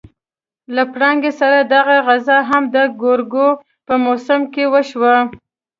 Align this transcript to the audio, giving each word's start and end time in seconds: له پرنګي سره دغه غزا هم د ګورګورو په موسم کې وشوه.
له 0.75 0.83
پرنګي 0.93 1.31
سره 1.39 1.59
دغه 1.75 1.95
غزا 2.07 2.37
هم 2.49 2.63
د 2.75 2.77
ګورګورو 3.01 3.59
په 3.87 3.93
موسم 4.05 4.41
کې 4.53 4.63
وشوه. 4.73 5.15